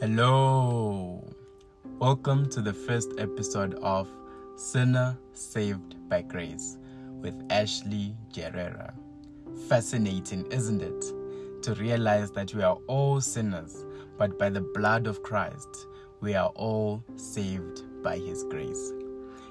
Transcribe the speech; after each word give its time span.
Hello. 0.00 1.24
Welcome 1.98 2.48
to 2.50 2.60
the 2.60 2.72
first 2.72 3.10
episode 3.18 3.74
of 3.82 4.08
Sinner 4.54 5.18
Saved 5.32 5.96
by 6.08 6.22
Grace 6.22 6.78
with 7.20 7.34
Ashley 7.50 8.14
Gerrera. 8.32 8.94
Fascinating, 9.68 10.46
isn't 10.52 10.82
it? 10.82 11.04
To 11.64 11.74
realize 11.74 12.30
that 12.30 12.54
we 12.54 12.62
are 12.62 12.78
all 12.86 13.20
sinners, 13.20 13.84
but 14.16 14.38
by 14.38 14.50
the 14.50 14.60
blood 14.60 15.08
of 15.08 15.24
Christ, 15.24 15.88
we 16.20 16.36
are 16.36 16.50
all 16.50 17.02
saved 17.16 17.82
by 18.00 18.18
His 18.18 18.44
grace. 18.44 18.92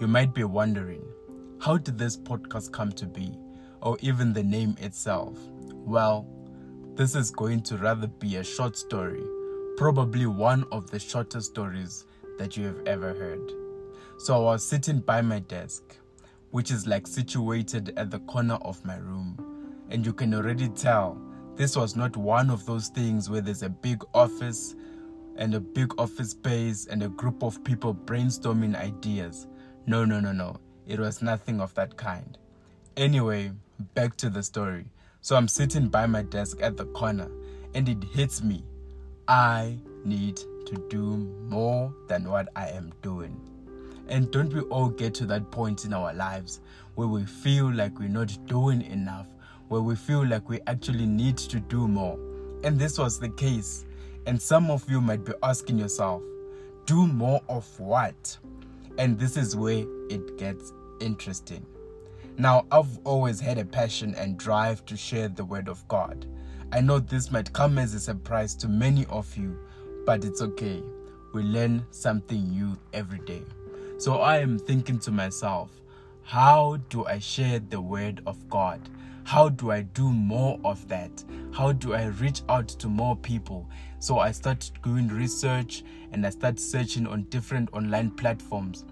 You 0.00 0.06
might 0.06 0.34
be 0.34 0.44
wondering, 0.44 1.04
how 1.60 1.78
did 1.78 1.98
this 1.98 2.16
podcast 2.16 2.70
come 2.70 2.92
to 2.92 3.06
be, 3.06 3.36
or 3.82 3.98
even 4.02 4.32
the 4.32 4.44
name 4.44 4.76
itself? 4.78 5.36
Well, 5.72 6.28
this 6.94 7.16
is 7.16 7.32
going 7.32 7.62
to 7.62 7.76
rather 7.78 8.06
be 8.06 8.36
a 8.36 8.44
short 8.44 8.76
story, 8.76 9.24
probably 9.78 10.26
one 10.26 10.64
of 10.72 10.90
the 10.90 10.98
shortest 10.98 11.52
stories 11.52 12.04
that 12.36 12.56
you 12.56 12.66
have 12.66 12.80
ever 12.84 13.14
heard. 13.14 13.52
So 14.18 14.34
I 14.34 14.38
was 14.38 14.66
sitting 14.66 14.98
by 14.98 15.22
my 15.22 15.38
desk, 15.38 15.96
which 16.50 16.72
is 16.72 16.88
like 16.88 17.06
situated 17.06 17.96
at 17.96 18.10
the 18.10 18.18
corner 18.18 18.56
of 18.62 18.84
my 18.84 18.96
room, 18.96 19.38
and 19.88 20.04
you 20.04 20.12
can 20.12 20.34
already 20.34 20.68
tell 20.68 21.16
this 21.54 21.76
was 21.76 21.94
not 21.94 22.16
one 22.16 22.50
of 22.50 22.66
those 22.66 22.88
things 22.88 23.30
where 23.30 23.40
there's 23.40 23.62
a 23.62 23.68
big 23.68 24.02
office 24.14 24.74
and 25.36 25.54
a 25.54 25.60
big 25.60 25.94
office 25.96 26.30
space 26.30 26.86
and 26.86 27.04
a 27.04 27.08
group 27.08 27.44
of 27.44 27.62
people 27.62 27.94
brainstorming 27.94 28.74
ideas. 28.74 29.46
No, 29.86 30.04
no, 30.04 30.18
no, 30.18 30.32
no. 30.32 30.56
It 30.88 30.98
was 30.98 31.22
nothing 31.22 31.60
of 31.60 31.72
that 31.74 31.96
kind. 31.96 32.36
Anyway, 32.96 33.52
back 33.94 34.16
to 34.16 34.28
the 34.28 34.42
story. 34.42 34.86
So 35.20 35.36
I'm 35.36 35.46
sitting 35.46 35.86
by 35.86 36.06
my 36.06 36.22
desk 36.22 36.60
at 36.62 36.76
the 36.76 36.86
corner 36.86 37.30
and 37.74 37.88
it 37.88 38.02
hits 38.02 38.42
me. 38.42 38.64
I 39.28 39.76
need 40.06 40.38
to 40.38 40.86
do 40.88 41.02
more 41.50 41.94
than 42.08 42.24
what 42.30 42.48
I 42.56 42.68
am 42.68 42.94
doing. 43.02 43.38
And 44.08 44.30
don't 44.30 44.50
we 44.50 44.60
all 44.62 44.88
get 44.88 45.12
to 45.16 45.26
that 45.26 45.50
point 45.50 45.84
in 45.84 45.92
our 45.92 46.14
lives 46.14 46.60
where 46.94 47.08
we 47.08 47.26
feel 47.26 47.70
like 47.70 47.98
we're 47.98 48.08
not 48.08 48.34
doing 48.46 48.80
enough, 48.80 49.26
where 49.68 49.82
we 49.82 49.96
feel 49.96 50.26
like 50.26 50.48
we 50.48 50.60
actually 50.66 51.04
need 51.04 51.36
to 51.36 51.60
do 51.60 51.86
more? 51.86 52.18
And 52.64 52.78
this 52.78 52.98
was 52.98 53.20
the 53.20 53.28
case. 53.28 53.84
And 54.24 54.40
some 54.40 54.70
of 54.70 54.88
you 54.90 55.02
might 55.02 55.26
be 55.26 55.34
asking 55.42 55.78
yourself, 55.78 56.22
do 56.86 57.06
more 57.06 57.42
of 57.50 57.66
what? 57.78 58.38
And 58.96 59.18
this 59.18 59.36
is 59.36 59.54
where 59.54 59.84
it 60.08 60.38
gets 60.38 60.72
interesting. 61.00 61.66
Now, 62.38 62.64
I've 62.72 62.98
always 63.04 63.40
had 63.40 63.58
a 63.58 63.64
passion 63.66 64.14
and 64.14 64.38
drive 64.38 64.86
to 64.86 64.96
share 64.96 65.28
the 65.28 65.44
word 65.44 65.68
of 65.68 65.86
God. 65.88 66.26
I 66.70 66.82
know 66.82 66.98
this 66.98 67.30
might 67.30 67.50
come 67.54 67.78
as 67.78 67.94
a 67.94 68.00
surprise 68.00 68.54
to 68.56 68.68
many 68.68 69.06
of 69.06 69.34
you, 69.38 69.58
but 70.04 70.22
it's 70.22 70.42
okay. 70.42 70.82
We 71.32 71.42
learn 71.42 71.86
something 71.90 72.50
new 72.50 72.78
every 72.92 73.20
day. 73.20 73.42
So 73.96 74.18
I 74.18 74.38
am 74.38 74.58
thinking 74.58 74.98
to 75.00 75.10
myself, 75.10 75.70
how 76.24 76.76
do 76.90 77.06
I 77.06 77.20
share 77.20 77.58
the 77.58 77.80
word 77.80 78.20
of 78.26 78.48
God? 78.50 78.86
How 79.24 79.48
do 79.48 79.70
I 79.70 79.80
do 79.80 80.10
more 80.12 80.60
of 80.62 80.86
that? 80.88 81.24
How 81.52 81.72
do 81.72 81.94
I 81.94 82.04
reach 82.06 82.42
out 82.50 82.68
to 82.68 82.88
more 82.88 83.16
people? 83.16 83.66
So 83.98 84.18
I 84.18 84.32
start 84.32 84.70
doing 84.82 85.08
research 85.08 85.84
and 86.12 86.26
I 86.26 86.30
start 86.30 86.60
searching 86.60 87.06
on 87.06 87.22
different 87.30 87.70
online 87.72 88.10
platforms. 88.10 88.84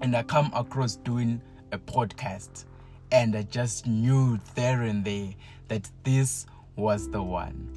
And 0.00 0.16
I 0.16 0.22
come 0.22 0.50
across 0.54 0.96
doing 0.96 1.42
a 1.72 1.78
podcast. 1.78 2.64
And 3.10 3.36
I 3.36 3.42
just 3.42 3.86
knew 3.86 4.40
there 4.54 4.82
and 4.82 5.04
there 5.04 5.34
that 5.68 5.90
this 6.04 6.46
was 6.76 7.10
the 7.10 7.22
one. 7.22 7.68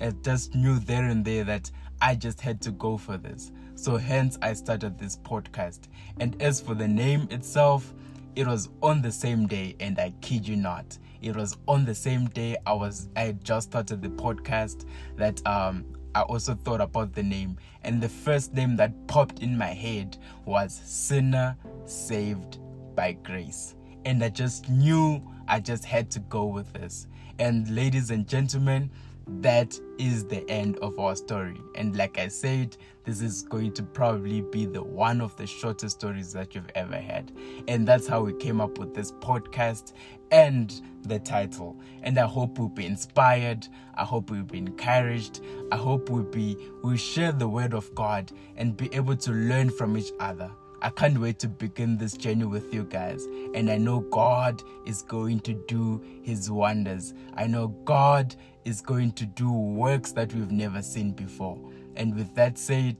I 0.00 0.10
just 0.22 0.54
knew 0.54 0.78
there 0.78 1.04
and 1.04 1.24
there 1.24 1.44
that 1.44 1.70
I 2.00 2.14
just 2.14 2.40
had 2.40 2.60
to 2.62 2.72
go 2.72 2.96
for 2.96 3.16
this. 3.16 3.52
So 3.74 3.96
hence 3.96 4.38
I 4.42 4.52
started 4.52 4.98
this 4.98 5.16
podcast. 5.16 5.88
And 6.20 6.40
as 6.42 6.60
for 6.60 6.74
the 6.74 6.88
name 6.88 7.28
itself, 7.30 7.94
it 8.36 8.46
was 8.46 8.68
on 8.82 9.02
the 9.02 9.12
same 9.12 9.46
day 9.46 9.76
and 9.80 9.98
I 9.98 10.12
kid 10.20 10.46
you 10.46 10.56
not. 10.56 10.98
It 11.22 11.36
was 11.36 11.56
on 11.68 11.84
the 11.84 11.94
same 11.94 12.26
day 12.26 12.56
I 12.66 12.74
was 12.74 13.08
I 13.16 13.32
just 13.42 13.70
started 13.70 14.02
the 14.02 14.10
podcast 14.10 14.84
that 15.16 15.44
um 15.46 15.84
I 16.14 16.22
also 16.22 16.54
thought 16.54 16.80
about 16.80 17.12
the 17.12 17.22
name 17.22 17.56
and 17.82 18.00
the 18.00 18.08
first 18.08 18.54
name 18.54 18.76
that 18.76 19.06
popped 19.08 19.40
in 19.40 19.56
my 19.56 19.72
head 19.72 20.16
was 20.44 20.80
Sinner 20.84 21.56
Saved 21.86 22.58
by 22.94 23.12
Grace. 23.12 23.74
And 24.04 24.22
I 24.22 24.28
just 24.28 24.68
knew 24.68 25.22
I 25.48 25.60
just 25.60 25.84
had 25.84 26.10
to 26.12 26.20
go 26.20 26.46
with 26.46 26.72
this. 26.72 27.06
And 27.38 27.68
ladies 27.74 28.10
and 28.10 28.26
gentlemen, 28.26 28.90
that 29.26 29.78
is 29.98 30.24
the 30.26 30.48
end 30.50 30.76
of 30.78 30.98
our 30.98 31.16
story. 31.16 31.60
And 31.74 31.96
like 31.96 32.18
I 32.18 32.28
said, 32.28 32.76
this 33.04 33.20
is 33.20 33.42
going 33.42 33.72
to 33.74 33.82
probably 33.82 34.42
be 34.42 34.66
the 34.66 34.82
one 34.82 35.20
of 35.20 35.36
the 35.36 35.46
shortest 35.46 35.98
stories 35.98 36.32
that 36.32 36.54
you've 36.54 36.70
ever 36.74 36.96
had. 36.96 37.32
And 37.68 37.86
that's 37.86 38.06
how 38.06 38.22
we 38.22 38.34
came 38.34 38.60
up 38.60 38.78
with 38.78 38.94
this 38.94 39.12
podcast 39.12 39.92
and 40.30 40.80
the 41.02 41.18
title. 41.18 41.80
And 42.02 42.18
I 42.18 42.26
hope 42.26 42.58
we'll 42.58 42.68
be 42.68 42.86
inspired. 42.86 43.66
I 43.94 44.04
hope 44.04 44.30
we'll 44.30 44.42
be 44.42 44.58
encouraged. 44.58 45.40
I 45.72 45.76
hope 45.76 46.10
we'll 46.10 46.22
be 46.22 46.56
we'll 46.82 46.96
share 46.96 47.32
the 47.32 47.48
word 47.48 47.74
of 47.74 47.94
God 47.94 48.30
and 48.56 48.76
be 48.76 48.92
able 48.94 49.16
to 49.16 49.32
learn 49.32 49.70
from 49.70 49.96
each 49.96 50.12
other. 50.20 50.50
I 50.84 50.90
can't 50.90 51.18
wait 51.18 51.38
to 51.38 51.48
begin 51.48 51.96
this 51.96 52.12
journey 52.12 52.44
with 52.44 52.74
you 52.74 52.84
guys. 52.84 53.24
And 53.54 53.70
I 53.70 53.78
know 53.78 54.00
God 54.00 54.62
is 54.84 55.00
going 55.00 55.40
to 55.40 55.54
do 55.66 56.04
his 56.22 56.50
wonders. 56.50 57.14
I 57.38 57.46
know 57.46 57.68
God 57.86 58.36
is 58.66 58.82
going 58.82 59.12
to 59.12 59.24
do 59.24 59.50
works 59.50 60.12
that 60.12 60.34
we've 60.34 60.50
never 60.50 60.82
seen 60.82 61.12
before. 61.12 61.58
And 61.96 62.14
with 62.14 62.34
that 62.34 62.58
said, 62.58 62.98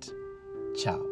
ciao. 0.78 1.04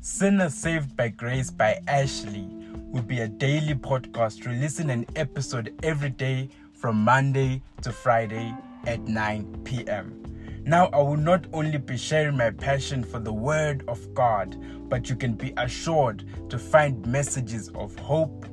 Sinner 0.00 0.48
Saved 0.48 0.96
by 0.96 1.08
Grace 1.08 1.50
by 1.50 1.78
Ashley 1.86 2.63
will 2.94 3.02
be 3.02 3.22
a 3.22 3.28
daily 3.28 3.74
podcast 3.74 4.46
releasing 4.46 4.88
an 4.88 5.04
episode 5.16 5.74
every 5.82 6.10
day 6.10 6.48
from 6.72 6.94
Monday 6.94 7.60
to 7.82 7.90
Friday 7.90 8.54
at 8.86 9.00
9 9.00 9.62
p.m. 9.64 10.62
Now, 10.64 10.86
I 10.92 10.98
will 10.98 11.16
not 11.16 11.44
only 11.52 11.78
be 11.78 11.96
sharing 11.96 12.36
my 12.36 12.50
passion 12.50 13.02
for 13.02 13.18
the 13.18 13.32
Word 13.32 13.82
of 13.88 14.14
God, 14.14 14.56
but 14.88 15.10
you 15.10 15.16
can 15.16 15.34
be 15.34 15.52
assured 15.56 16.24
to 16.50 16.56
find 16.56 17.04
messages 17.04 17.68
of 17.70 17.98
hope, 17.98 18.46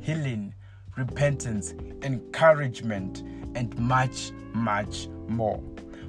healing, 0.00 0.52
repentance, 0.96 1.74
encouragement, 2.02 3.22
and 3.54 3.78
much, 3.78 4.32
much 4.54 5.06
more. 5.28 5.62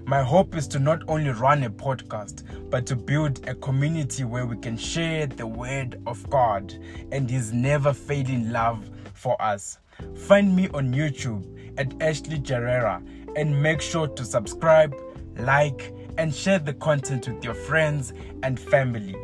My 0.07 0.21
hope 0.21 0.55
is 0.55 0.67
to 0.67 0.77
not 0.77 1.01
only 1.07 1.31
run 1.31 1.63
a 1.63 1.69
podcast, 1.69 2.43
but 2.69 2.85
to 2.85 2.95
build 2.95 3.47
a 3.49 3.55
community 3.55 4.23
where 4.23 4.45
we 4.45 4.55
can 4.55 4.77
share 4.77 5.25
the 5.25 5.47
word 5.47 5.99
of 6.05 6.29
God 6.29 6.77
and 7.11 7.27
His 7.27 7.51
never 7.51 7.91
failing 7.91 8.51
love 8.51 8.87
for 9.15 9.41
us. 9.41 9.79
Find 10.27 10.55
me 10.55 10.69
on 10.75 10.93
YouTube 10.93 11.43
at 11.79 11.99
Ashley 12.03 12.37
Gerrera 12.37 13.03
and 13.35 13.63
make 13.63 13.81
sure 13.81 14.07
to 14.07 14.23
subscribe, 14.23 14.95
like, 15.37 15.91
and 16.19 16.33
share 16.33 16.59
the 16.59 16.73
content 16.73 17.27
with 17.27 17.43
your 17.43 17.55
friends 17.55 18.13
and 18.43 18.59
family. 18.59 19.15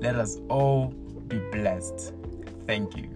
Let 0.00 0.16
us 0.16 0.38
all 0.48 0.88
be 1.28 1.38
blessed. 1.52 2.12
Thank 2.66 2.96
you. 2.96 3.08